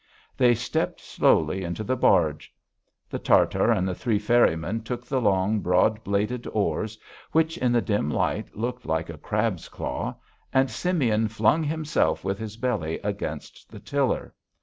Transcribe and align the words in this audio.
They 0.35 0.55
stepped 0.55 0.99
slowly 0.99 1.63
into 1.63 1.83
the 1.83 1.95
barge.... 1.95 2.51
The 3.07 3.19
Tartar 3.19 3.69
and 3.69 3.87
the 3.87 3.93
three 3.93 4.17
ferrymen 4.17 4.81
took 4.81 5.05
the 5.05 5.21
long, 5.21 5.59
broad 5.59 6.03
bladed 6.03 6.47
oars, 6.47 6.97
which 7.33 7.55
in 7.59 7.71
the 7.71 7.83
dim 7.83 8.09
light 8.09 8.57
looked 8.57 8.87
like 8.87 9.11
a 9.11 9.17
crab's 9.19 9.69
claw, 9.69 10.15
and 10.51 10.71
Simeon 10.71 11.27
flung 11.27 11.61
himself 11.61 12.23
with 12.23 12.39
his 12.39 12.57
belly 12.57 12.97
against 13.03 13.69
the 13.69 13.79
tiller. 13.79 14.33